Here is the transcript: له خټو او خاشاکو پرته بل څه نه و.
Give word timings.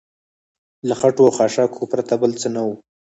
له 0.87 0.93
خټو 0.99 1.21
او 1.27 1.33
خاشاکو 1.37 1.89
پرته 1.91 2.13
بل 2.21 2.31
څه 2.41 2.47
نه 2.55 2.61
و. 2.67 2.69